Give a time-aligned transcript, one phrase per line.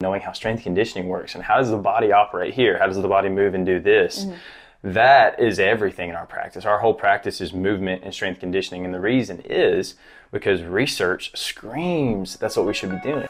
[0.00, 2.78] knowing how strength conditioning works and how does the body operate here?
[2.78, 4.26] How does the body move and do this?
[4.26, 4.92] Mm-hmm.
[4.92, 6.64] That is everything in our practice.
[6.64, 8.84] Our whole practice is movement and strength conditioning.
[8.84, 9.96] And the reason is
[10.30, 13.26] because research screams that's what we should be doing.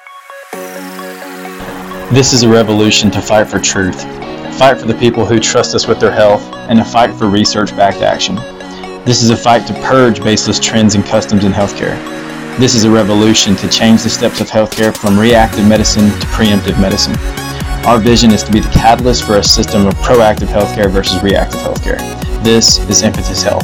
[2.13, 4.03] This is a revolution to fight for truth,
[4.59, 7.75] fight for the people who trust us with their health, and a fight for research
[7.79, 8.35] backed action.
[9.07, 11.97] This is a fight to purge baseless trends and customs in healthcare.
[12.59, 16.81] This is a revolution to change the steps of healthcare from reactive medicine to preemptive
[16.81, 17.15] medicine.
[17.87, 21.61] Our vision is to be the catalyst for a system of proactive healthcare versus reactive
[21.61, 21.99] healthcare.
[22.43, 23.63] This is Impetus Health.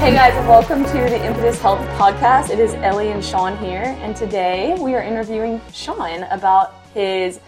[0.00, 2.48] Hey guys, welcome to the Impetus Health Podcast.
[2.48, 7.38] It is Ellie and Sean here, and today we are interviewing Sean about his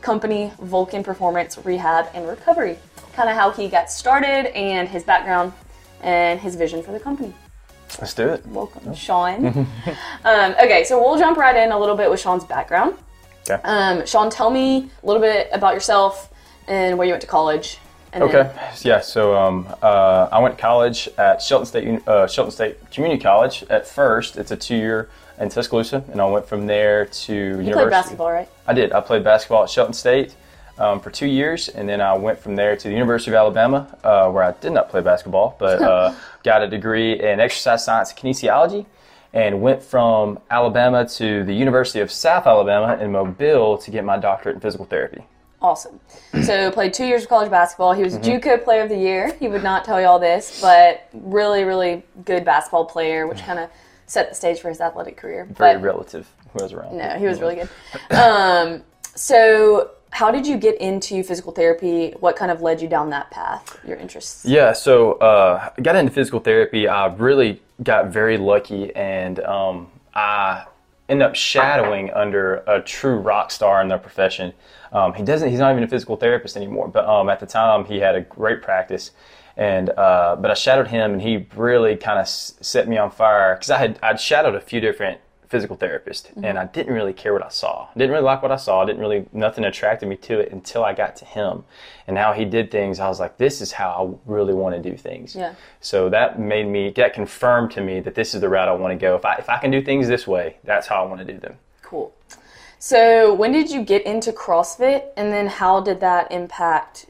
[0.00, 2.78] company, Vulcan Performance Rehab and Recovery.
[3.12, 5.52] Kind of how he got started and his background
[6.02, 7.34] and his vision for the company.
[8.00, 8.46] Let's do it.
[8.48, 9.46] Welcome, Sean.
[10.24, 12.94] um, okay, so we'll jump right in a little bit with Sean's background.
[13.48, 13.60] Okay.
[13.62, 16.30] Um, Sean, tell me a little bit about yourself
[16.66, 17.78] and where you went to college.
[18.12, 18.42] And Okay.
[18.42, 18.52] then-
[18.82, 19.00] Yeah.
[19.00, 23.64] So um, uh, I went to college at Shelton State uh, Shelton State Community College.
[23.70, 25.08] At first, it's a two-year
[25.38, 27.72] in Tuscaloosa, and I went from there to you university.
[27.72, 28.48] played basketball, right?
[28.66, 28.92] I did.
[28.92, 30.34] I played basketball at Shelton State
[30.78, 33.96] um, for two years, and then I went from there to the University of Alabama,
[34.04, 38.10] uh, where I did not play basketball, but uh, got a degree in exercise science
[38.10, 38.86] and kinesiology,
[39.32, 44.18] and went from Alabama to the University of South Alabama in Mobile to get my
[44.18, 45.22] doctorate in physical therapy.
[45.60, 45.98] Awesome.
[46.42, 47.92] So played two years of college basketball.
[47.94, 48.48] He was Mm-hmm.
[48.48, 49.34] JUCO Player of the Year.
[49.40, 53.58] He would not tell you all this, but really, really good basketball player, which kind
[53.58, 53.70] of
[54.06, 55.46] set the stage for his athletic career.
[55.50, 56.28] Very but relative.
[56.52, 56.96] Who was around?
[56.96, 57.68] no, he was really good.
[58.10, 58.82] Um,
[59.14, 62.12] so how did you get into physical therapy?
[62.20, 63.78] What kind of led you down that path?
[63.86, 64.44] Your interests?
[64.44, 66.88] Yeah, so uh, I got into physical therapy.
[66.88, 70.64] I really got very lucky, and um, I
[71.08, 74.52] ended up shadowing under a true rock star in their profession.
[74.92, 75.50] Um, he doesn't.
[75.50, 76.88] He's not even a physical therapist anymore.
[76.88, 79.10] But um, at the time, he had a great practice,
[79.56, 83.10] and uh, but I shadowed him, and he really kind of s- set me on
[83.10, 87.12] fire because I had I'd shadowed a few different physical therapists, and I didn't really
[87.12, 87.88] care what I saw.
[87.96, 88.84] Didn't really like what I saw.
[88.84, 91.64] Didn't really nothing attracted me to it until I got to him,
[92.06, 92.98] and how he did things.
[93.00, 95.34] I was like, this is how I really want to do things.
[95.34, 95.54] Yeah.
[95.80, 98.92] So that made me that confirmed to me that this is the route I want
[98.92, 99.14] to go.
[99.16, 101.38] If I if I can do things this way, that's how I want to do
[101.38, 101.54] them.
[101.82, 102.12] Cool.
[102.78, 107.06] So when did you get into CrossFit, and then how did that impact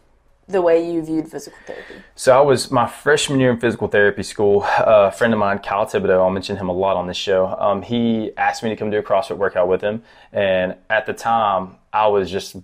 [0.48, 1.94] the way you viewed physical therapy?
[2.14, 4.64] So I was my freshman year in physical therapy school.
[4.78, 7.56] a friend of mine, Kyle Thibodeau, I'll mention him a lot on this show.
[7.58, 10.02] Um, he asked me to come do a CrossFit workout with him,
[10.32, 12.56] and at the time, I was just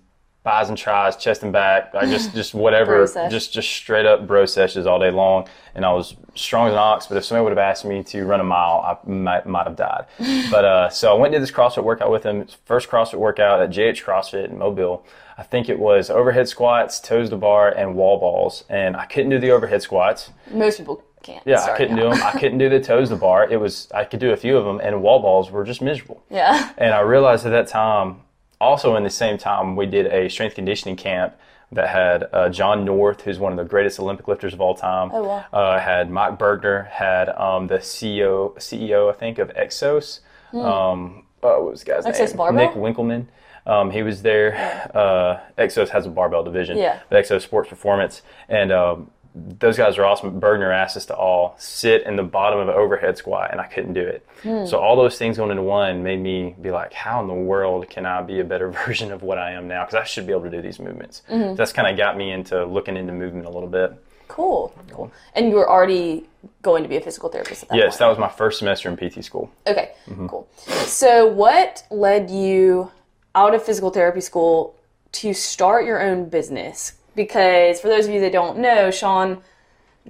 [0.45, 4.47] bis and tris, chest and back, I just just whatever, just just straight up bro
[4.47, 5.49] sessions all day long.
[5.75, 8.25] And I was strong as an ox, but if somebody would have asked me to
[8.25, 10.07] run a mile, I might might have died.
[10.51, 12.47] but uh, so I went and did this CrossFit workout with him.
[12.65, 15.05] First CrossFit workout at JH CrossFit in Mobile.
[15.43, 18.63] I think it was overhead squats, toes to bar, and wall balls.
[18.69, 20.31] And I couldn't do the overhead squats.
[20.49, 21.43] Most people can't.
[21.45, 22.23] Yeah, I couldn't do them.
[22.23, 23.51] I couldn't do the toes to bar.
[23.51, 26.23] It was I could do a few of them, and wall balls were just miserable.
[26.31, 26.71] Yeah.
[26.79, 28.21] And I realized at that time,
[28.61, 31.35] also in the same time, we did a strength conditioning camp
[31.73, 35.11] that had uh, Jon North, who's one of the greatest Olympic lifters of all time.
[35.13, 35.45] Oh, wow.
[35.53, 40.21] Uh, had Mike Burgener, had um, the CEO, CEO, I think, of Exos.
[40.53, 42.05] Um, uh, what was the guy's.
[42.05, 42.37] Exos name?
[42.37, 42.65] Barbell?
[42.65, 43.27] Nick Winkelman.
[43.67, 44.91] Um, he was there.
[44.95, 46.77] Uh, Exos has a barbell division.
[46.79, 47.01] Yeah.
[47.11, 48.23] Exos Sports Performance.
[48.49, 50.41] And um, those guys are awesome.
[50.41, 53.67] Burgener asked us to all sit in the bottom of an overhead squat, and I
[53.67, 54.27] couldn't do it.
[54.43, 54.67] Hmm.
[54.67, 57.89] So all those things going into one made me be like, how in the world
[57.89, 59.85] can I be a better version of what I am now?
[59.85, 61.23] Because I should be able to do these movements.
[61.31, 61.55] Mm-hmm.
[61.55, 63.93] That's kind of got me into looking into movement a little bit.
[64.29, 64.75] Cool.
[64.91, 65.13] Cool.
[65.35, 66.27] And you were already
[66.63, 67.99] going to be a physical therapist at that Yes, point?
[68.01, 69.51] that was my first semester in PT school.
[69.67, 70.27] Okay, Mm-hmm.
[70.27, 70.49] cool.
[70.87, 72.91] So, what led you
[73.35, 74.75] out of physical therapy school
[75.13, 76.95] to start your own business?
[77.15, 79.43] Because for those of you that don't know, Sean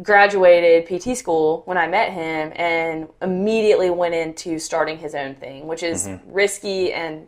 [0.03, 5.67] graduated PT school when I met him and immediately went into starting his own thing,
[5.67, 6.33] which is Mm-hmm.
[6.33, 7.27] risky and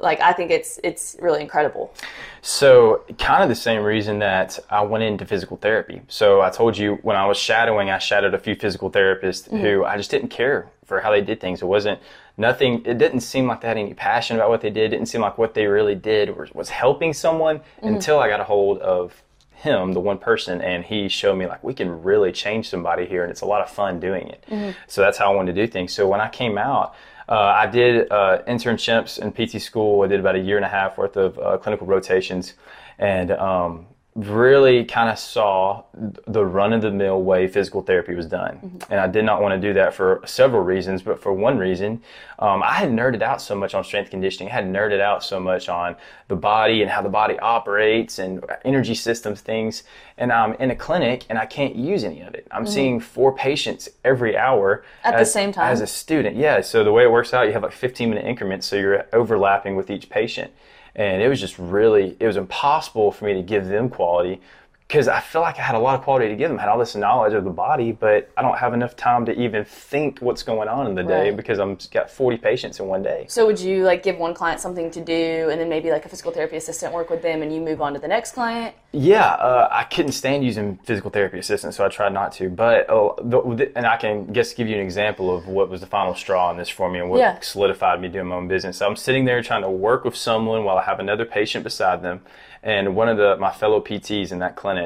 [0.00, 1.92] like I think it's it's really incredible.
[2.40, 6.02] So, kind of the same reason that I went into physical therapy.
[6.06, 9.84] So, I told you when I was shadowing, I shadowed a few physical therapists who
[9.84, 11.62] I just didn't care for how they did things.
[11.62, 11.98] It wasn't
[12.38, 14.84] nothing, it didn't seem like they had any passion about what they did.
[14.84, 18.40] It didn't seem like what they really did was, was helping someone until I got
[18.40, 22.30] a hold of him, the one person, and he showed me like we can really
[22.30, 24.44] change somebody here, and it's a lot of fun doing it.
[24.86, 25.92] So that's how I wanted to do things.
[25.92, 26.94] So when I came out,
[27.28, 30.02] uh, I did uh, internships in PT school.
[30.02, 32.54] I did about a year and a half worth of uh, clinical rotations,
[32.98, 33.86] and um,
[34.18, 35.84] really kind of saw
[36.26, 38.56] the run of the mill way physical therapy was done.
[38.56, 38.92] Mm-hmm.
[38.92, 42.02] And I did not want to do that for several reasons, but for one reason,
[42.40, 44.50] um, I had nerded out so much on strength conditioning.
[44.50, 45.94] I had nerded out so much on
[46.26, 49.84] the body and how the body operates and energy systems things.
[50.16, 52.48] And I'm in a clinic and I can't use any of it.
[52.50, 52.72] I'm mm-hmm.
[52.72, 56.36] seeing four patients every hour at as, the same time as a student.
[56.36, 56.60] Yeah.
[56.62, 58.66] So the way it works out, you have like 15 minute increments.
[58.66, 60.50] So you're overlapping with each patient
[60.94, 64.40] and it was just really it was impossible for me to give them quality
[64.88, 66.70] because I feel like I had a lot of quality to give them, I had
[66.70, 70.20] all this knowledge of the body, but I don't have enough time to even think
[70.20, 73.26] what's going on in the day because I'm got 40 patients in one day.
[73.28, 76.08] So would you like give one client something to do and then maybe like a
[76.08, 78.74] physical therapy assistant work with them and you move on to the next client?
[78.92, 82.48] Yeah, uh, I couldn't stand using physical therapy assistants, so I tried not to.
[82.48, 85.86] But uh, the, and I can just give you an example of what was the
[85.86, 87.38] final straw in this for me and what yeah.
[87.40, 88.78] solidified me doing my own business.
[88.78, 92.00] So I'm sitting there trying to work with someone while I have another patient beside
[92.00, 92.22] them
[92.62, 94.77] and one of the my fellow PTs in that clinic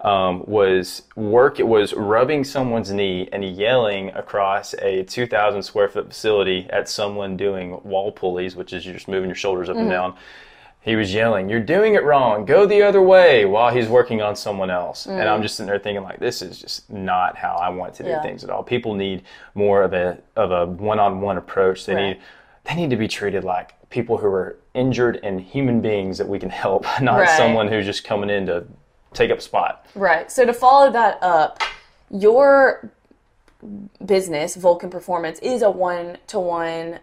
[0.00, 1.58] um, was work.
[1.58, 7.36] It was rubbing someone's knee and yelling across a 2,000 square foot facility at someone
[7.36, 9.82] doing wall pulleys, which is you're just moving your shoulders up mm-hmm.
[9.82, 10.14] and down.
[10.80, 12.44] He was yelling, "You're doing it wrong.
[12.44, 15.06] Go the other way," while he's working on someone else.
[15.06, 15.20] Mm.
[15.20, 18.04] And I'm just sitting there thinking, like, this is just not how I want to
[18.04, 18.22] do yeah.
[18.22, 18.62] things at all.
[18.62, 19.24] People need
[19.54, 21.84] more of a of a one on one approach.
[21.84, 22.08] They right.
[22.10, 22.20] need
[22.64, 26.38] they need to be treated like people who are injured and human beings that we
[26.38, 27.36] can help, not right.
[27.36, 28.64] someone who's just coming in to
[29.12, 29.86] take up spot.
[29.94, 30.30] Right.
[30.30, 31.62] So to follow that up,
[32.10, 32.90] your
[34.04, 37.00] business, Vulcan Performance, is a one to one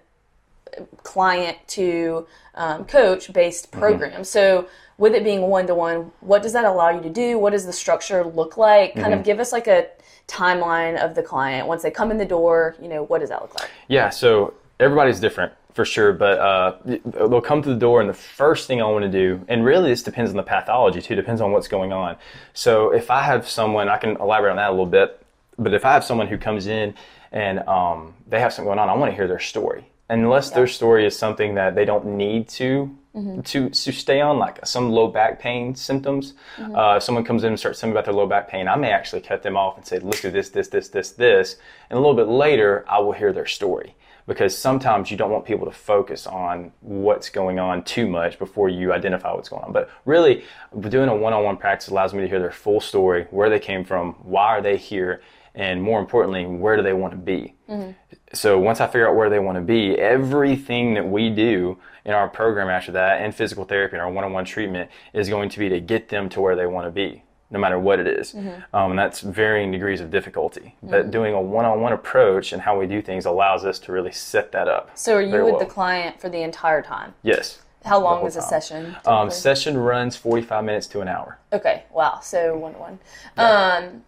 [1.03, 3.79] client to um, coach based mm-hmm.
[3.79, 4.11] program.
[4.11, 4.23] Mm-hmm.
[4.23, 4.67] So
[4.97, 7.37] with it being one to one, what does that allow you to do?
[7.37, 8.93] What does the structure look like?
[8.93, 9.19] Kind mm-hmm.
[9.19, 9.87] of give us like a
[10.27, 12.75] timeline of the client once they come in the door.
[12.81, 13.69] You know, what does that look like?
[13.87, 14.09] Yeah.
[14.09, 18.65] So everybody's different for sure, but uh, they'll come to the door, and the first
[18.65, 21.51] thing I want to do, and really this depends on the pathology too, depends on
[21.51, 22.15] what's going on.
[22.53, 25.21] So if I have someone, I can elaborate on that a little bit,
[25.59, 26.95] but if I have someone who comes in
[27.33, 29.85] and um, they have something going on, I want to hear their story.
[30.09, 30.55] Unless yeah.
[30.55, 33.41] their story is something that they don't need to Mm-hmm.
[33.43, 36.33] to to stay on like some low back pain symptoms.
[36.57, 36.75] Mm-hmm.
[36.75, 38.75] Uh, if someone comes in and starts telling me about their low back pain, I
[38.75, 41.55] may actually cut them off and say, "Let's do this, this, this, this, this,"
[41.89, 43.95] and a little bit later, I will hear their story
[44.27, 48.69] because sometimes you don't want people to focus on what's going on too much before
[48.69, 49.71] you identify what's going on.
[49.71, 50.43] But really,
[50.89, 54.13] doing a one-on-one practice allows me to hear their full story, where they came from,
[54.23, 55.21] why are they here,
[55.53, 57.55] and more importantly, where do they want to be.
[57.69, 57.91] Mm-hmm.
[58.33, 62.13] So once I figure out where they want to be, everything that we do in
[62.13, 65.69] our program after that, and physical therapy and our one-on-one treatment, is going to be
[65.69, 68.33] to get them to where they want to be no matter what it is.
[68.33, 68.75] Mm-hmm.
[68.75, 70.75] Um, and that's varying degrees of difficulty.
[70.77, 70.89] Mm-hmm.
[70.89, 74.51] But doing a one-on-one approach and how we do things allows us to really set
[74.51, 74.91] that up.
[74.97, 75.59] So are you with well.
[75.59, 77.13] the client for the entire time?
[77.23, 77.59] Yes.
[77.83, 78.95] How long is a session?
[79.05, 81.37] Um, session runs 45 minutes to an hour.
[81.53, 81.83] Okay.
[81.91, 82.19] Wow.
[82.23, 82.99] So one to one.
[83.37, 84.03] Um,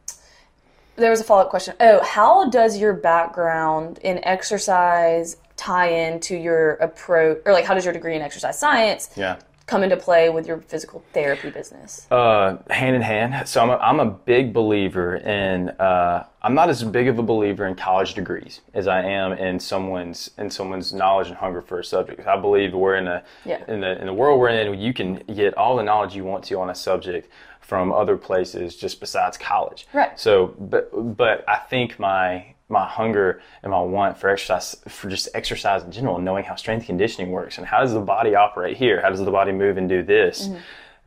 [0.96, 1.76] there was a follow-up question.
[1.80, 7.84] Oh, how does your background in exercise tie into your approach or like how does
[7.84, 12.08] your degree in exercise science yeah come into play with your physical therapy business?
[12.10, 13.48] Uh, hand in hand.
[13.48, 15.70] So I'm a, I'm a big believer in.
[15.70, 19.60] Uh, I'm not as big of a believer in college degrees as I am in
[19.60, 22.26] someone's in someone's knowledge and hunger for a subject.
[22.26, 23.64] I believe we're in a yeah.
[23.68, 24.80] in the in the world we're in.
[24.80, 27.30] You can get all the knowledge you want to on a subject
[27.60, 29.88] from other places just besides college.
[29.92, 30.18] Right.
[30.18, 35.30] So, but but I think my my hunger and my want for exercise, for just
[35.34, 39.02] exercise in general, knowing how strength conditioning works and how does the body operate here?
[39.02, 40.48] How does the body move and do this?
[40.48, 40.58] Mm-hmm.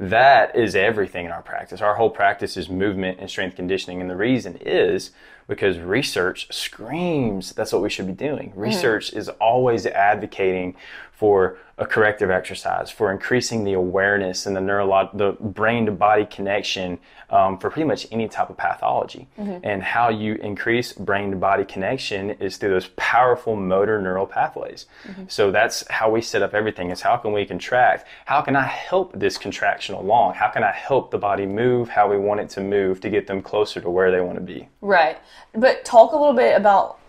[0.08, 1.82] That is everything in our practice.
[1.82, 4.00] Our whole practice is movement and strength conditioning.
[4.00, 5.10] And the reason is
[5.46, 8.50] because research screams that's what we should be doing.
[8.50, 8.60] Mm-hmm.
[8.60, 9.18] Research mm-hmm.
[9.18, 10.76] is always advocating
[11.20, 16.24] for a corrective exercise, for increasing the awareness and the neurolog- the brain to body
[16.24, 16.98] connection
[17.28, 19.28] um, for pretty much any type of pathology.
[19.38, 19.58] Mm-hmm.
[19.62, 24.86] And how you increase brain to body connection is through those powerful motor neural pathways.
[25.06, 25.24] Mm-hmm.
[25.28, 28.06] So that's how we set up everything is how can we contract?
[28.24, 30.34] How can I help this contraction along?
[30.34, 33.26] How can I help the body move how we want it to move to get
[33.26, 34.70] them closer to where they want to be?
[34.80, 35.18] Right.
[35.52, 36.99] But talk a little bit about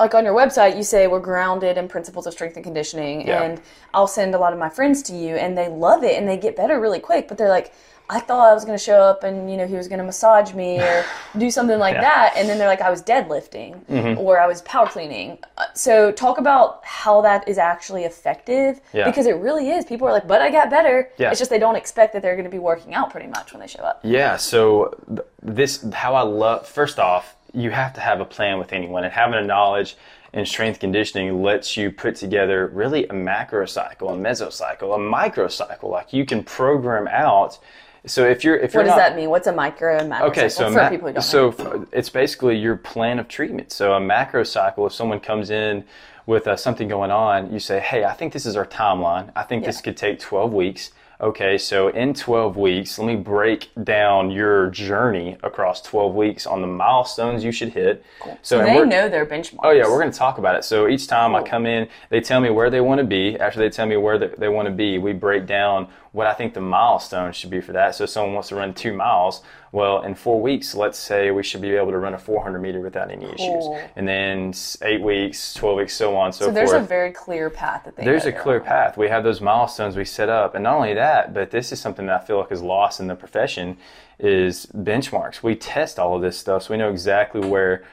[0.00, 3.42] like on your website you say we're grounded in principles of strength and conditioning yeah.
[3.42, 3.60] and
[3.94, 6.36] i'll send a lot of my friends to you and they love it and they
[6.36, 7.72] get better really quick but they're like
[8.08, 10.04] i thought i was going to show up and you know he was going to
[10.04, 11.04] massage me or
[11.38, 12.00] do something like yeah.
[12.00, 14.18] that and then they're like i was deadlifting mm-hmm.
[14.18, 19.04] or i was power cleaning uh, so talk about how that is actually effective yeah.
[19.04, 21.76] because it really is people are like but i got better it's just they don't
[21.76, 24.36] expect that they're going to be working out pretty much when they show up yeah
[24.36, 24.94] so
[25.42, 29.12] this how i love first off you have to have a plan with anyone, and
[29.12, 29.96] having a knowledge
[30.32, 35.90] and strength conditioning lets you put together really a macro cycle, a mesocycle, a microcycle.
[35.90, 37.58] Like you can program out
[38.06, 39.30] So if you're if you're What does not, that mean?
[39.30, 41.86] What's a micro and macro Okay, cycle so ma- people don't so know?
[41.92, 43.72] it's basically your plan of treatment.
[43.72, 45.84] So a macro cycle, if someone comes in
[46.26, 49.32] with uh, something going on, you say, "Hey, I think this is our timeline.
[49.36, 50.90] I think this could take 12 weeks."
[51.20, 56.62] Okay, so in 12 weeks, let me break down your journey across 12 weeks on
[56.62, 58.02] the milestones you should hit.
[58.20, 58.38] Cool.
[58.40, 59.60] So and they know their benchmarks.
[59.62, 60.64] Oh yeah, we're going to talk about it.
[60.64, 63.38] So each time I come in, they tell me where they want to be.
[63.38, 66.32] After they tell me where they, they want to be, we break down what I
[66.32, 67.94] think the milestone should be for that.
[67.94, 71.42] So if someone wants to run two miles, well, in four weeks, let's say we
[71.44, 73.34] should be able to run a 400 meter without any Cool.
[73.34, 73.90] issues.
[73.94, 77.84] And then eight weeks, 12 weeks, so on, so, So there's a very clear path
[77.84, 78.64] that they There's a clear on.
[78.64, 78.96] path.
[78.96, 82.06] We have those milestones we set up, and not only that, but this is something
[82.06, 83.76] that I feel like is lost in the profession
[84.18, 85.42] is benchmarks.
[85.42, 87.84] We test all of this stuff, so we know exactly where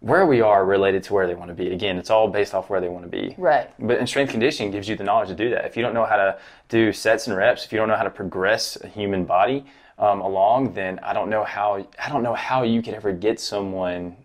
[0.00, 1.72] where we are related to where they want to be.
[1.72, 3.34] Again, it's all based off where they want to be.
[3.36, 3.68] Right.
[3.80, 5.64] But in strength conditioning gives you the knowledge to do that.
[5.64, 8.04] If you don't know how to do sets and reps, if you don't know how
[8.04, 9.66] to progress a human body
[9.98, 13.40] um, along, then I don't know how I don't know how you could ever get
[13.40, 14.16] someone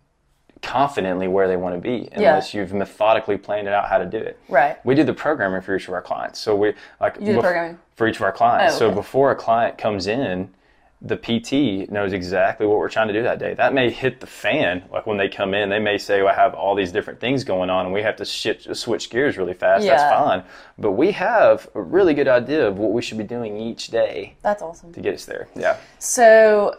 [0.62, 4.18] confidently where they want to be unless you've methodically planned it out how to do
[4.18, 4.40] it.
[4.48, 4.84] Right.
[4.86, 6.40] We do the programming for each of our clients.
[6.40, 7.80] So we like do the programming?
[7.96, 8.76] for each of our clients.
[8.76, 10.50] Oh, So before a client comes in,
[11.06, 13.54] the PT knows exactly what we're trying to do that day.
[13.54, 14.86] That may hit the fan.
[14.92, 17.44] Like when they come in, they may say, well, "I have all these different things
[17.44, 19.98] going on, and we have to shift, switch gears really fast." Yeah.
[19.98, 20.44] That's fine.
[20.78, 24.38] But we have a really good idea of what we should be doing each day
[24.42, 24.94] That's awesome.
[24.94, 25.50] to get us there.
[25.56, 25.78] Yeah.
[26.00, 26.76] So,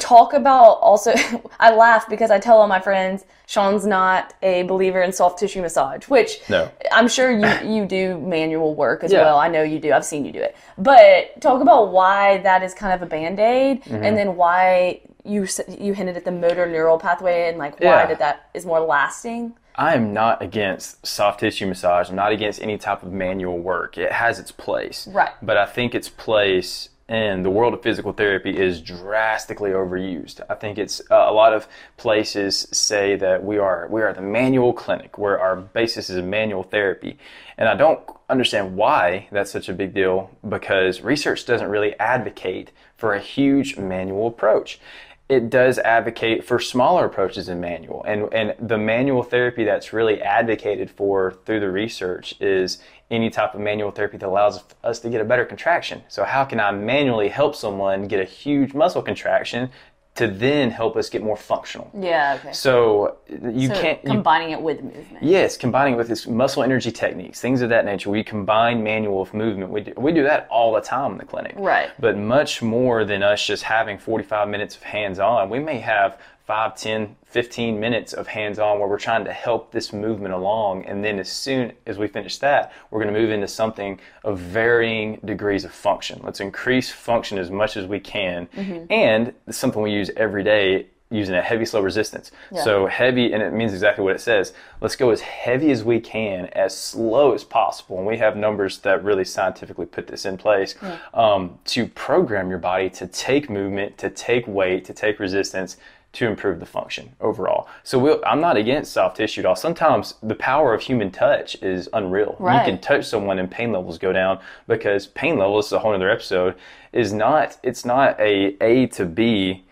[0.00, 1.12] talk about also.
[1.60, 5.62] I laugh because I tell all my friends Sean's not a believer in soft tissue
[5.62, 6.70] massage, which No.
[6.92, 9.22] I'm sure you you do manual work as Yeah.
[9.22, 9.38] well.
[9.38, 9.92] I know you do.
[9.92, 10.56] I've seen you do it.
[10.78, 14.02] But talk about why that is kind of a band aid, Mm-hmm.
[14.04, 18.06] and then why you you hinted at the motor neural pathway and like why Yeah.
[18.06, 19.54] that that is more lasting.
[19.78, 22.08] I am not against soft tissue massage.
[22.08, 23.98] I'm not against any type of manual work.
[23.98, 25.06] It has its place.
[25.08, 25.32] Right.
[25.42, 30.40] But I think its place in the world of physical therapy is drastically overused.
[30.50, 34.22] I think it's uh, a lot of places say that we are we are the
[34.22, 37.18] manual clinic where our basis is manual therapy.
[37.58, 42.72] And I don't understand why that's such a big deal because research doesn't really advocate
[42.96, 44.80] for a huge manual approach
[45.28, 50.22] it does advocate for smaller approaches in manual and and the manual therapy that's really
[50.22, 52.78] advocated for through the research is
[53.10, 56.44] any type of manual therapy that allows us to get a better contraction so how
[56.44, 59.70] can i manually help someone get a huge muscle contraction
[60.16, 62.38] to then help us get more functional Yeah.
[62.40, 62.52] Okay.
[62.52, 65.22] so you So can't you combining it with movement.
[65.22, 68.08] Yes, combining it with this muscle energy techniques, things of that nature.
[68.08, 69.70] We combine manual with movement.
[69.70, 71.52] We do, we do that all the time in the clinic.
[71.58, 71.90] Right.
[72.00, 76.18] But much more than us just having 45 minutes of hands on, we may have
[76.46, 80.84] 5, 10, 15 minutes of hands on where we're trying to help this movement along.
[80.84, 84.38] And then as soon as we finish that, we're going to move into something of
[84.38, 86.20] varying degrees of function.
[86.22, 88.48] Let's increase function as much as we can.
[88.90, 92.32] And it's something we use every day using a heavy slow resistance.
[92.64, 94.52] So heavy, and it means exactly what it says.
[94.80, 97.98] Let's go as heavy as we can, as slow as possible.
[97.98, 100.74] And we have numbers that really scientifically put this in place
[101.14, 105.76] um, to program your body to take movement, to take weight, to take resistance.
[106.16, 107.68] To improve the function overall.
[107.84, 109.54] So we'll, I'm not against soft tissue at all.
[109.54, 112.36] Sometimes the power of human touch is unreal.
[112.38, 112.64] Right.
[112.64, 115.92] You can touch someone and pain levels go down because pain levels, is a whole
[115.94, 116.54] other episode,
[116.94, 119.64] is not, it's not a A to B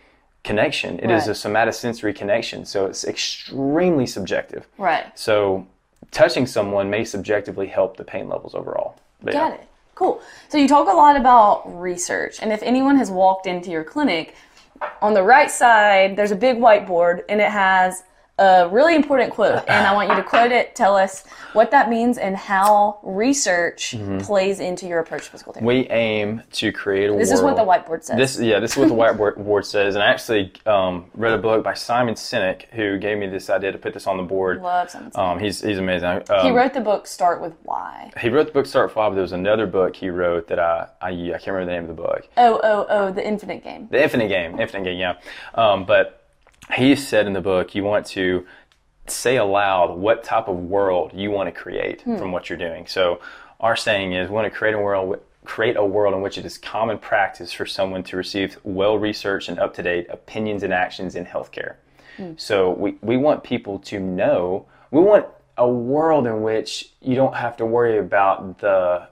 [0.43, 0.99] connection.
[0.99, 1.29] It is Right.
[1.29, 2.67] a somatosensory connection.
[2.67, 4.67] So it's extremely subjective.
[4.77, 5.07] Right.
[5.19, 5.67] So
[6.11, 8.97] touching someone may subjectively help the pain levels overall.
[9.23, 9.55] But Got yeah.
[9.63, 9.69] it.
[9.95, 10.21] Cool.
[10.51, 14.35] So you talk a lot about research, and if anyone has walked into your clinic,
[15.03, 18.05] on the right side there's a big whiteboard, and it has
[18.37, 20.75] a really important quote, and I want you to quote it.
[20.75, 25.67] Tell us what that means and how research plays into your approach to physical therapy.
[25.67, 27.33] We aim to create a this world.
[27.33, 28.17] is what the whiteboard says.
[28.17, 29.95] This yeah, this is what the whiteboard says.
[29.95, 33.71] And I actually um, read a book by Simon Sinek who gave me this idea
[33.71, 34.61] to put this on the board.
[34.63, 35.19] Love Simon Sinek.
[35.19, 36.09] Um, he's he's amazing.
[36.09, 38.11] Um, he wrote the book Start with Why.
[38.21, 40.89] he wrote the book Start Five, but there was another book he wrote that I,
[41.01, 42.29] I I can't remember the name of the book.
[42.37, 43.87] Oh, oh, oh, the Infinite Game.
[43.93, 45.15] The Infinite Game, Infinite Game, yeah.
[45.55, 46.24] Um, but
[46.73, 48.47] he said in the book, you want to
[49.07, 52.17] say aloud what type of world you want to create hmm.
[52.17, 52.87] from what you're doing.
[52.87, 53.21] So
[53.61, 55.21] our saying is, we want to create a world.
[55.45, 59.51] Create a world in which it is common practice for someone to receive well researched
[59.51, 61.75] and up to date opinions and actions in healthcare.
[62.17, 62.33] Hmm.
[62.39, 65.27] So we, we want people to know, we want
[65.59, 69.09] a world in which you don't have to worry about the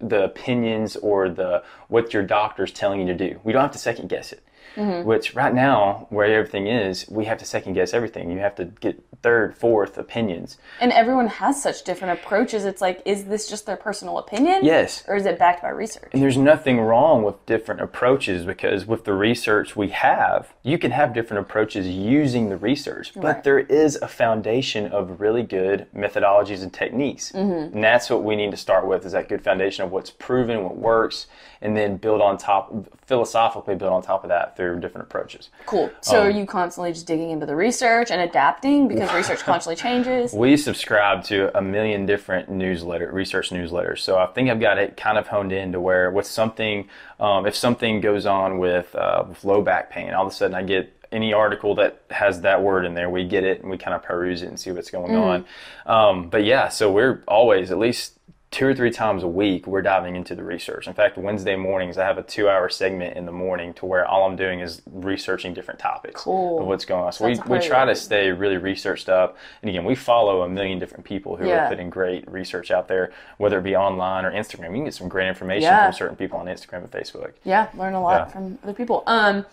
[0.00, 3.38] the opinions or the what your doctor's telling you to do.
[3.44, 4.42] We don't have to second guess it.
[4.76, 8.30] Which right now, where everything is, we have to second guess everything.
[8.30, 10.58] You have to get third, fourth opinions.
[10.80, 12.64] And everyone has such different approaches.
[12.64, 14.64] It's like, is this just their personal opinion?
[14.64, 15.04] Yes.
[15.08, 16.10] Or is it backed by research?
[16.12, 20.90] And there's nothing wrong with different approaches because with the research we have, you can
[20.90, 23.44] have different approaches using the research, but Right.
[23.44, 27.32] there is a foundation of really good methodologies and techniques.
[27.32, 27.74] Mm-hmm.
[27.74, 30.64] And that's what we need to start with is that good foundation of what's proven,
[30.64, 31.26] what works,
[31.62, 32.74] and then build on top,
[33.06, 35.50] philosophically build on top of that through different approaches.
[35.66, 35.90] Cool.
[36.00, 39.76] So Um, are you constantly just digging into the research and adapting because research constantly
[39.76, 40.32] changes?
[40.32, 43.98] We subscribe to a million different newsletter, research newsletters.
[43.98, 46.88] So I think I've got it kind of honed in to where with something,
[47.20, 50.54] um, if something goes on with, uh, with low back pain, all of a sudden
[50.54, 53.78] I get any article that has that word in there, we get it and we
[53.78, 55.44] kind of peruse it and see what's going on.
[55.86, 58.18] Um, but yeah, so we're always at least
[58.54, 60.86] two or three times a week we're diving into the research.
[60.86, 64.24] In fact, Wednesday mornings I have a two-hour segment in the morning to where all
[64.24, 66.60] I'm doing is researching different topics Cool.
[66.60, 67.12] of what's going on.
[67.12, 69.36] So we, we try to stay really researched up.
[69.60, 71.66] And again, we follow a million different people who Yeah.
[71.66, 74.68] are putting great research out there, whether it be online or Instagram.
[74.68, 75.86] You can get some great information Yeah.
[75.86, 77.32] from certain people on Instagram and Facebook.
[77.42, 78.24] Yeah, learn a lot Yeah.
[78.26, 79.02] from other people.
[79.08, 79.44] Um,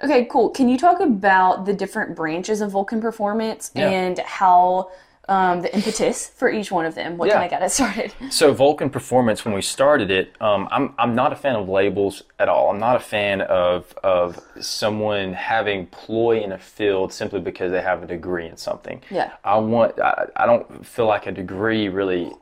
[0.00, 0.50] okay, cool.
[0.50, 3.88] Can you talk about the different branches of Vulcan Performance Yeah.
[3.88, 4.90] and how
[5.28, 7.16] um, the impetus for each one of them?
[7.16, 7.34] What Yeah.
[7.34, 8.12] kind of got it started?
[8.30, 12.22] So Vulcan Performance, when we started it, um, I'm I'm not a fan of labels
[12.38, 12.70] at all.
[12.70, 17.80] I'm not a fan of of someone having ploy in a field simply because they
[17.82, 19.02] have a degree in something.
[19.10, 19.32] Yeah.
[19.44, 19.98] I want.
[20.00, 22.32] I, I don't feel like a degree really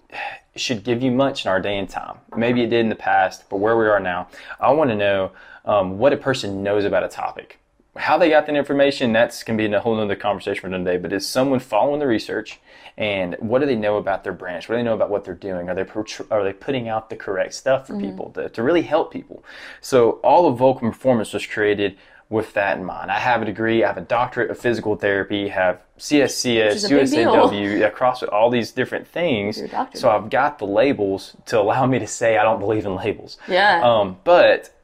[0.56, 2.16] should give you much in our day and time.
[2.36, 4.28] Maybe it did in the past, but where we are now,
[4.60, 5.30] I want to know
[5.64, 7.58] um, what a person knows about a topic.
[7.96, 10.96] How they got that information, that's can be a whole nother conversation for another day.
[10.98, 12.58] But is someone following the research,
[12.96, 14.68] and what do they know about their branch?
[14.68, 15.68] What do they know about what they're doing?
[15.68, 15.86] Are they
[16.30, 19.44] are they putting out the correct stuff for people to, to really help people?
[19.80, 21.96] So all of Vulcan Performance was created
[22.32, 23.10] with that in mind.
[23.10, 26.88] I have a degree, I have a doctorate of physical therapy, have CSCS, is a
[26.88, 27.34] big deal.
[27.34, 29.58] USAW, yeah, CrossFit, all these different things.
[29.94, 33.36] So I've got the labels to allow me to say I don't believe in labels.
[33.46, 33.82] Yeah.
[33.84, 34.74] Um, but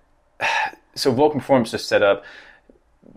[0.95, 2.23] so Vulcan Performance is set up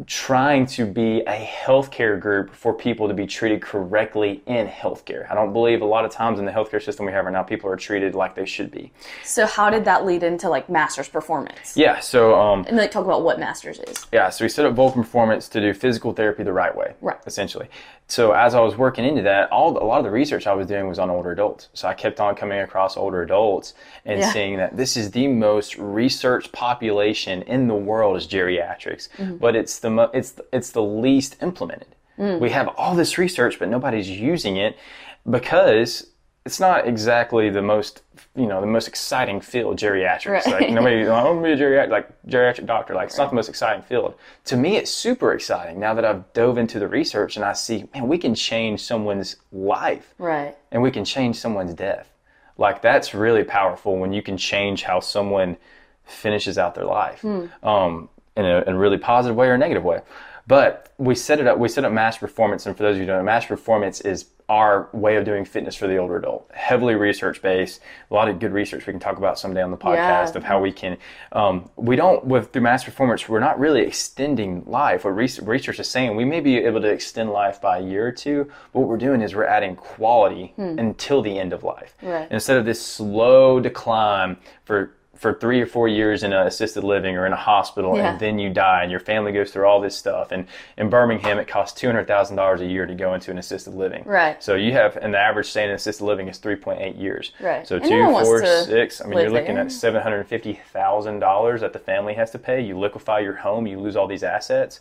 [0.07, 5.29] trying to be a healthcare group for people to be treated correctly in healthcare.
[5.31, 7.43] I don't believe a lot of times in the healthcare system we have right now,
[7.43, 8.91] people are treated like they should be.
[9.23, 11.75] So how did that lead into like Masters Performance?
[11.77, 14.07] Yeah, so um, And like talk about what Masters is.
[14.11, 17.17] Yeah, so we set up Vulcan Performance to do physical therapy the right way, Right.
[17.25, 17.69] essentially.
[18.07, 20.67] So as I was working into that, all a lot of the research I was
[20.67, 21.69] doing was on older adults.
[21.73, 23.73] So I kept on coming across older adults
[24.03, 24.31] and Yeah.
[24.33, 29.37] seeing that this is the most researched population in the world is geriatrics, Mm-hmm.
[29.37, 31.95] but it's the mo- it's it's the least implemented.
[32.17, 32.39] Mm.
[32.39, 34.77] We have all this research, but nobody's using it
[35.29, 36.07] because
[36.45, 38.01] it's not exactly the most
[38.35, 40.61] you know the most exciting field geriatrics Right.
[40.61, 43.35] like nobody I want to be a geriatric like geriatric doctor like it's not the
[43.35, 47.35] most exciting field to me it's super exciting now that I've dove into the research
[47.35, 50.55] and I see man we can change someone's life Right.
[50.71, 52.11] and we can change someone's death
[52.57, 55.57] like that's really powerful when you can change how someone
[56.05, 57.23] finishes out their life
[57.63, 60.01] um, in, a, in a really positive way or a negative way.
[60.47, 62.65] But we set it up we set up mass performance.
[62.65, 65.45] And for those of you who don't know mass performance is our way of doing
[65.45, 66.49] fitness for the older adult.
[66.53, 69.77] Heavily research based a lot of good research we can talk about someday on the
[69.77, 70.37] podcast Yeah.
[70.37, 70.97] of how we can
[71.31, 75.05] um, we don't with through mass performance we're not really extending life.
[75.05, 78.11] What research is saying we may be able to extend life by a year or
[78.11, 81.95] two but what we're doing is we're adding quality until the end of life.
[82.01, 82.27] Right.
[82.31, 87.15] instead of this slow decline for for three or four years in an assisted living
[87.15, 88.09] or in a hospital Yeah.
[88.11, 91.37] and then you die and your family goes through all this stuff and in birmingham
[91.37, 94.41] it costs $200000 a year to go into an assisted living Right.
[94.43, 97.67] so you have and the average stay in assisted living is 3.8 years Right.
[97.67, 99.65] so And two no one wants four six i mean you're looking there.
[99.65, 104.07] at $750000 that the family has to pay you liquefy your home you lose all
[104.07, 104.79] these assets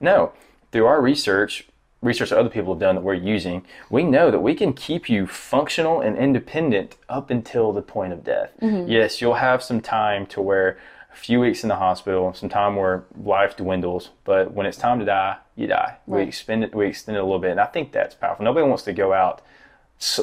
[0.00, 0.32] no
[0.72, 1.66] through our research
[2.02, 5.08] research that other people have done that we're using we know that we can keep
[5.08, 8.90] you functional and independent up until the point of death Mm-hmm.
[8.90, 10.78] yes you'll have some time to where
[11.12, 14.98] a few weeks in the hospital some time where life dwindles but when it's time
[14.98, 17.66] to die you die we extend it we extend it a little bit and i
[17.66, 19.42] think that's powerful nobody wants to go out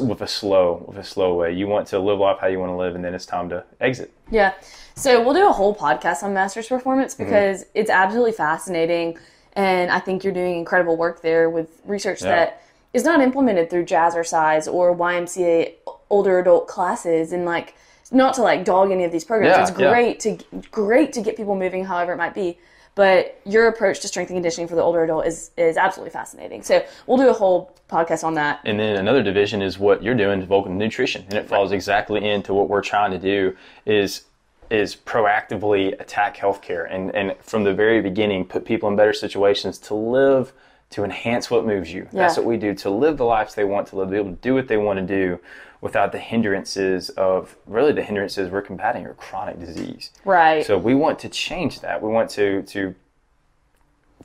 [0.02, 2.72] with a slow with a slow way you want to live life how you want
[2.72, 4.54] to live and then it's time to exit Yeah.
[4.96, 7.24] So we'll do a whole podcast on Masters Performance Mm-hmm.
[7.26, 9.16] because it's absolutely fascinating.
[9.58, 12.36] And I think you're doing incredible work there with research Yeah.
[12.36, 12.62] that
[12.93, 15.74] is not implemented through Jazzercise or YMCA
[16.10, 17.34] older adult classes.
[17.34, 17.74] And like,
[18.12, 19.58] not to like dog any of these programs.
[19.58, 19.91] Yeah, it's yeah.
[19.91, 20.38] great to
[20.72, 22.58] great to get people moving, however it might be.
[22.96, 26.63] But your approach to strength and conditioning for the older adult is is absolutely fascinating.
[26.63, 28.62] So we'll do a whole podcast on that.
[28.63, 32.54] And then another division is what you're doing, Vulcan Nutrition, and it falls exactly into
[32.54, 33.56] what we're trying to do.
[33.86, 34.22] Is
[34.69, 39.77] is proactively attack healthcare and, and from the very beginning put people in better situations
[39.77, 40.53] to live
[40.89, 42.08] to enhance what moves you.
[42.13, 44.30] That's what we do to live the lives they want to live, to be able
[44.32, 45.39] to do what they want to do
[45.82, 50.12] without the hindrances of really the hindrances we're combating are chronic disease.
[50.25, 50.65] Right.
[50.65, 52.01] So we want to change that.
[52.01, 52.95] We want to to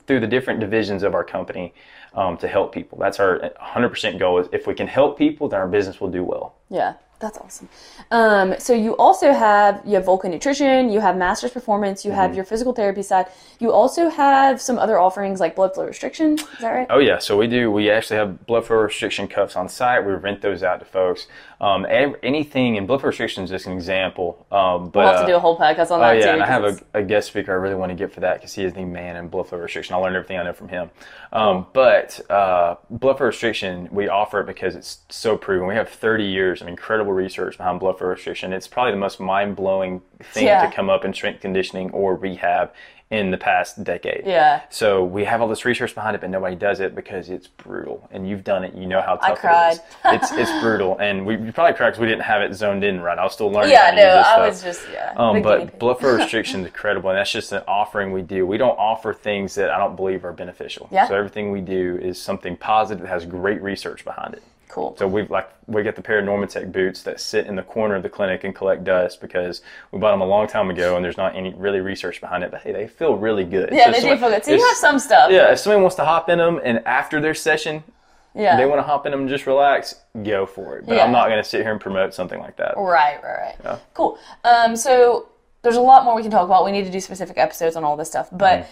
[0.05, 1.73] through the different divisions of our company
[2.13, 2.97] um, to help people.
[2.97, 4.39] That's our 100% goal.
[4.39, 6.55] Is if we can help people, then our business will do well.
[6.69, 7.69] Yeah, that's awesome.
[8.11, 12.19] Um, so you also have you have Vulcan Nutrition, you have Masters Performance, you Mm-hmm.
[12.21, 13.27] have your physical therapy side.
[13.59, 16.33] You also have some other offerings like blood flow restriction.
[16.37, 16.87] Is that right?
[16.89, 17.71] Oh yeah, so we do.
[17.71, 20.05] We actually have blood flow restriction cuffs on site.
[20.05, 21.27] We rent those out to folks.
[21.61, 21.85] Um,
[22.23, 24.45] anything and blood flow restriction is just an example.
[24.51, 26.19] Um, but we'll have uh, to do a whole podcast on Oh that too.
[26.19, 28.33] yeah, and I have a, a guest speaker I really want to get for that
[28.35, 29.95] because he is the man in blood flow restriction.
[29.95, 30.89] I learned everything I know from him.
[31.31, 35.65] Um, But uh, blood flow restriction, we offer it because it's so proven.
[35.67, 38.51] We have 30 years of incredible research behind blood flow restriction.
[38.53, 40.65] It's probably the most mind blowing thing Yeah.
[40.67, 42.71] to come up in strength conditioning or rehab
[43.11, 44.23] in the past decade.
[44.25, 44.61] Yeah.
[44.71, 48.07] So we have all this research behind it, but nobody does it because it's brutal.
[48.11, 49.73] And you've done it, you know how tough cried.
[49.73, 50.31] it is.
[50.31, 53.19] It's it's brutal, and we probably cried because we didn't have it zoned in right.
[53.19, 53.69] I was still learning.
[53.71, 55.13] yeah, how to no, I was just yeah.
[55.15, 58.47] Um, but blood flow restriction is incredible, and that's just an offering we do.
[58.47, 60.87] We don't offer things that I don't believe are beneficial.
[60.91, 61.07] Yeah.
[61.07, 64.41] So everything we do is something positive that has great research behind it.
[64.69, 64.95] Cool.
[64.97, 67.95] So we've like we get the pair of Normatec boots that sit in the corner
[67.95, 71.03] of the clinic and collect dust because we bought them a long time ago, and
[71.05, 72.51] there's not any really research behind it.
[72.51, 73.69] But hey, they feel really good.
[73.71, 74.43] yeah, So they if do feel good.
[74.45, 75.31] So you have some stuff.
[75.31, 77.83] Yeah, if somebody wants to hop in them and after their session
[78.35, 78.57] yeah.
[78.57, 80.85] they want to hop in them and just relax, go for it.
[80.87, 81.05] But Yeah.
[81.05, 82.73] I'm not going to sit here and promote something like that.
[82.75, 83.55] Right, right, right.
[83.63, 83.77] Yeah.
[83.93, 84.17] Cool.
[84.43, 85.29] Um, so
[85.61, 86.65] there's a lot more we can talk about.
[86.65, 88.71] We need to do specific episodes on all this stuff, but Mm-hmm.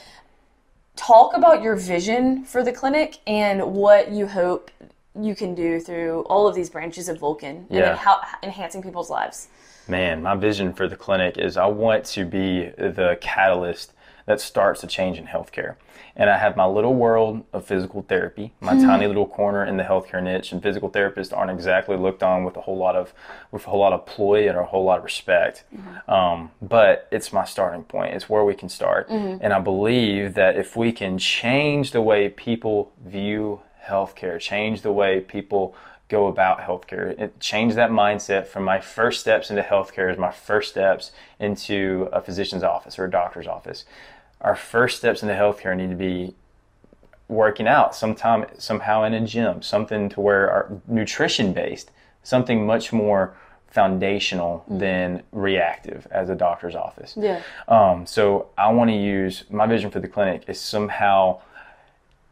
[0.95, 4.71] talk about your vision for the clinic and what you hope
[5.19, 7.81] you can do through all of these branches of Vulcan, and Yeah.
[7.81, 9.49] then how enhancing people's lives.
[9.87, 13.93] Man, my vision for the clinic is I want to be the catalyst
[14.25, 15.75] that starts a change in healthcare.
[16.15, 18.85] And I have my little world of physical therapy, my hmm.
[18.85, 20.51] tiny little corner in the healthcare niche.
[20.51, 23.13] And physical therapists aren't exactly looked on with a whole lot of
[23.51, 25.63] with a whole lot of ploy and a whole lot of respect.
[25.73, 26.11] Mm-hmm.
[26.11, 28.13] Um, but it's my starting point.
[28.13, 29.09] It's where we can start.
[29.09, 29.43] Mm-hmm.
[29.43, 34.91] And I believe that if we can change the way people view healthcare, change the
[34.91, 35.75] way people
[36.09, 37.17] go about healthcare.
[37.19, 42.09] It changed that mindset from my first steps into healthcare as my first steps into
[42.11, 43.85] a physician's office or a doctor's office.
[44.41, 46.35] Our first steps into healthcare need to be
[47.29, 51.91] working out sometime somehow in a gym, something to where our nutrition based,
[52.23, 53.33] something much more
[53.67, 57.15] foundational than reactive as a doctor's office.
[57.17, 57.41] Yeah.
[57.69, 61.39] Um, so I want to use my vision for the clinic is somehow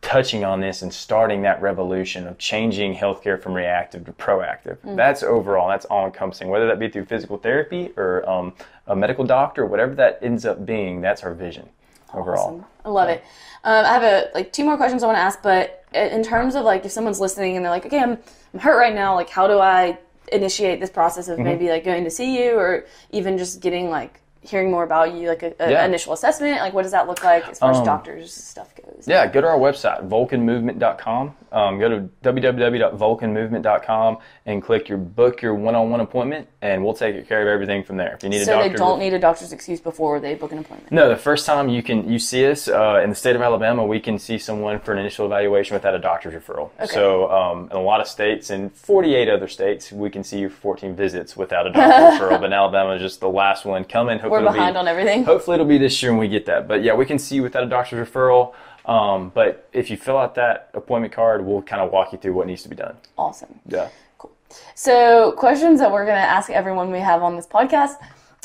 [0.10, 4.78] touching on this and starting that revolution of changing healthcare from reactive to proactive.
[4.96, 8.56] That's overall, that's all encompassing, whether that be through physical therapy or um,
[8.88, 11.70] a medical doctor, whatever that ends up being, that's our vision
[12.16, 12.48] overall.
[12.48, 12.66] Awesome.
[12.86, 13.24] I love it.
[13.64, 16.56] Um, I have a like two more questions I want to ask, but in terms
[16.56, 18.18] of like if someone's listening and they're like, okay, I'm
[18.54, 19.14] I'm hurt right now.
[19.14, 20.00] Like, how do I
[20.32, 21.40] initiate this process Mm-hmm.
[21.40, 25.14] of maybe like going to see you, or even just getting like hearing more about
[25.14, 25.86] you, like a, a Yeah.
[25.86, 26.60] initial assessment?
[26.60, 29.06] Like, what does that look like as far as Um, doctors stuff goes?
[29.08, 31.36] Yeah, go to our website, vulcanmovement.com.
[31.52, 37.42] Um, go to www.vulcanmovement.com and click your book your one-on-one appointment, and we'll take care
[37.42, 38.14] of everything from there.
[38.16, 40.52] If you need a So doctor, they don't need a doctor's excuse before they book
[40.52, 40.92] an appointment.
[40.92, 43.84] No, the first time you can you see us uh, in the state of Alabama,
[43.86, 46.70] we can see someone for an initial evaluation without a doctor's referral.
[46.88, 50.50] So um, in a lot of states, and 48 other states, we can see you
[50.50, 52.40] for 14 visits without a doctor's referral.
[52.40, 54.20] But in Alabama is just the last one coming.
[54.30, 55.24] Hopefully We're behind be, on everything.
[55.24, 56.68] Hopefully it'll be this year when we get that.
[56.68, 58.54] But yeah, we can see you without a doctor's referral.
[58.86, 62.34] Um, but if you fill out that appointment card, we'll kind of walk you through
[62.34, 62.96] what needs to be done.
[63.18, 63.60] Awesome.
[63.68, 63.90] Yeah.
[64.18, 64.32] Cool.
[64.74, 67.96] So, questions that we're going to ask everyone we have on this podcast.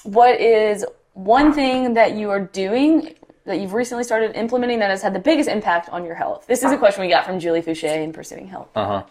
[0.02, 3.14] What is one thing that you are doing
[3.46, 6.46] that you've recently started implementing that has had the biggest impact on your health?
[6.46, 8.68] This is a question we got from Julie Fouché in Pursuing Health.
[8.74, 9.02] Uh huh.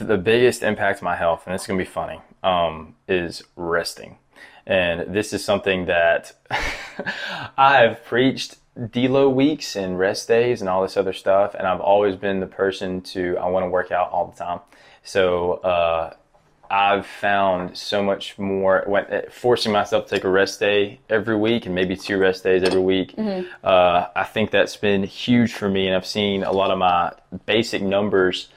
[0.00, 4.18] The biggest impact to my health, and it's going to be funny, um, is resting.
[4.66, 6.32] And this is something that
[7.58, 11.54] I've preached deload weeks and rest days and all this other stuff.
[11.54, 14.60] And I've always been the person to, I want to work out all the time.
[15.02, 16.14] So, uh,
[16.70, 21.36] I've found so much more when eh, forcing myself to take a rest day every
[21.36, 23.14] week and maybe two rest days every week.
[23.62, 27.12] Uh, I think that's been huge for me, and I've seen a lot of my
[27.46, 28.48] basic numbers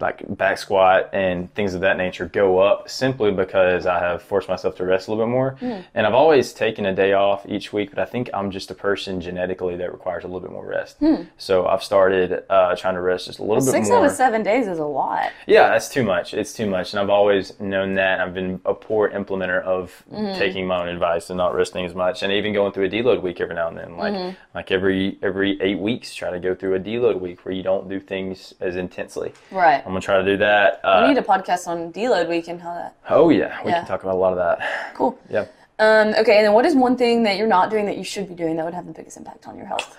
[0.00, 4.48] like back squat and things of that nature go up simply because I have forced
[4.48, 5.52] myself to rest a little bit more.
[5.60, 5.80] Hmm.
[5.94, 8.74] And I've always taken a day off each week, but I think I'm just a
[8.74, 10.98] person genetically that requires a little bit more rest.
[11.38, 13.70] So I've started uh, trying to rest just a little bit Hmm.
[13.70, 13.98] Six more.
[13.98, 15.30] out of seven days is a lot.
[15.46, 16.34] Yeah, that's too much.
[16.34, 18.20] It's too much, and I've always known that.
[18.20, 20.38] I've been a poor implementer of Mm-hmm.
[20.38, 23.22] taking my own advice and not resting as much, and even going through a deload
[23.22, 23.96] week every now and then.
[23.96, 24.36] Like Mm-hmm.
[24.54, 27.88] like every every eight weeks, try to go through a deload week where you don't
[27.88, 29.32] do things as intensely.
[29.50, 29.79] Right.
[29.84, 30.80] I'm gonna try to do that.
[30.84, 32.96] Uh, we need a podcast on deload week and how that.
[33.08, 33.78] oh yeah, we Yeah.
[33.80, 34.94] can talk about a lot of that.
[34.94, 35.18] Cool.
[35.30, 35.46] Yeah.
[35.78, 38.28] Um, okay, and then what is one thing that you're not doing that you should
[38.28, 39.96] be doing that would have the biggest impact on your health?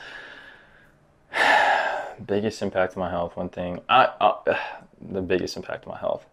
[2.26, 3.36] biggest impact on my health.
[3.36, 4.56] One thing, I uh,
[5.12, 6.26] the biggest impact on my health.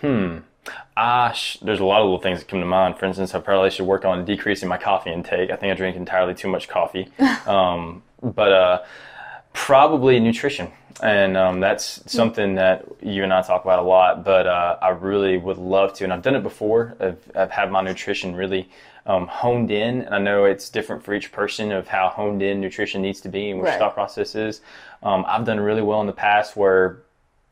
[0.00, 0.38] Hmm.
[0.96, 2.98] Ah, sh- there's a lot of little things that come to mind.
[2.98, 5.50] For instance, I probably should work on decreasing my coffee intake.
[5.50, 7.08] I think I drink entirely too much coffee.
[7.46, 8.82] um, but uh,
[9.58, 10.70] probably nutrition,
[11.02, 14.24] and um, that's something that you and I talk about a lot.
[14.24, 16.96] But uh, I really would love to, and I've done it before.
[17.00, 18.70] I've, I've had my nutrition really
[19.04, 22.60] um, honed in, and I know it's different for each person of how honed in
[22.60, 23.78] nutrition needs to be and which Right.
[23.80, 24.60] thought process is.
[25.02, 26.98] Um, I've done really well in the past where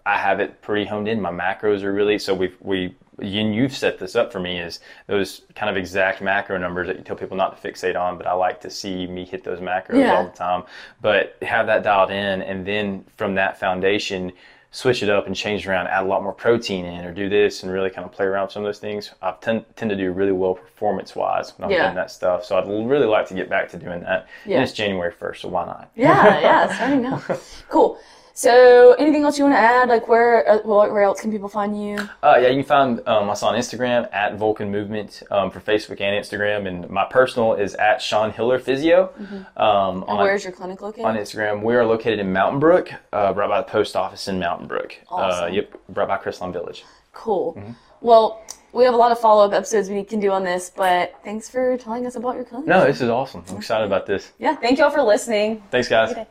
[0.06, 1.20] I have it pretty honed in.
[1.20, 4.80] My macros are really so we we and you've set this up for me is
[5.06, 8.26] those kind of exact macro numbers that you tell people not to fixate on, but
[8.26, 10.14] I like to see me hit those macros Yeah.
[10.16, 10.64] all the time.
[11.00, 14.32] But have that dialed in, and then from that foundation,
[14.72, 17.62] switch it up and change around, add a lot more protein in, or do this,
[17.62, 19.10] and really kind of play around with some of those things.
[19.22, 21.84] I tend, tend to do really well performance wise when I'm Yeah.
[21.84, 22.44] doing that stuff.
[22.44, 24.26] So I'd really like to get back to doing that.
[24.44, 24.56] Yeah.
[24.56, 25.90] And it's January first, so why not?
[25.94, 27.22] Yeah, yeah, starting now.
[27.70, 27.98] Cool.
[28.38, 29.88] So, anything else you want to add?
[29.88, 31.96] Like, where uh, where else can people find you?
[32.22, 36.02] Uh, yeah, you can find um, us on Instagram at Vulcan Movement um, for Facebook
[36.02, 39.10] and Instagram, and my personal is at Sean Hiller Physio.
[39.56, 41.06] Um, And on, where's your clinic located?
[41.06, 44.38] on Instagram, we are located in Mountain Brook, uh, right by the post office in
[44.38, 44.98] Mountain Brook.
[45.10, 45.54] Uh, Awesome.
[45.54, 46.84] yep, right by Crestline Village.
[47.14, 47.54] Cool.
[47.54, 47.72] Mm-hmm.
[48.02, 48.42] Well,
[48.74, 51.48] we have a lot of follow up episodes we can do on this, but thanks
[51.48, 52.66] for telling us about your clinic.
[52.66, 53.44] No, this is awesome.
[53.48, 54.32] I'm excited about this.
[54.38, 55.62] Yeah, thank you all for listening.
[55.70, 56.26] Thanks, guys.